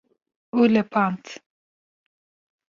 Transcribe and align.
û 0.57 0.59
lepand 0.73 1.23